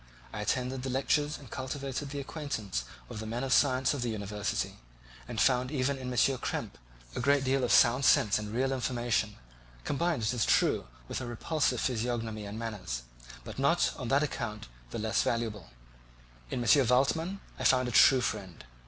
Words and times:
I 0.33 0.41
attended 0.41 0.81
the 0.81 0.89
lectures 0.89 1.37
and 1.37 1.51
cultivated 1.51 2.09
the 2.09 2.19
acquaintance 2.19 2.85
of 3.07 3.19
the 3.19 3.27
men 3.27 3.43
of 3.43 3.53
science 3.53 3.93
of 3.93 4.01
the 4.01 4.09
university, 4.09 4.77
and 5.27 5.37
I 5.37 5.41
found 5.43 5.69
even 5.69 5.95
in 5.99 6.11
M. 6.11 6.17
Krempe 6.39 6.79
a 7.15 7.19
great 7.19 7.43
deal 7.43 7.63
of 7.63 7.71
sound 7.71 8.03
sense 8.03 8.39
and 8.39 8.51
real 8.51 8.71
information, 8.73 9.35
combined, 9.83 10.23
it 10.23 10.33
is 10.33 10.43
true, 10.43 10.87
with 11.07 11.21
a 11.21 11.27
repulsive 11.27 11.79
physiognomy 11.81 12.47
and 12.47 12.57
manners, 12.57 13.03
but 13.43 13.59
not 13.59 13.93
on 13.95 14.07
that 14.07 14.23
account 14.23 14.67
the 14.89 14.97
less 14.97 15.21
valuable. 15.21 15.69
In 16.49 16.63
M. 16.65 16.87
Waldman 16.87 17.39
I 17.59 17.63
found 17.63 17.87
a 17.87 17.91
true 17.91 18.21
friend. 18.21 18.65